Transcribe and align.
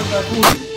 Hoje 0.00 0.08
vai 0.08 0.69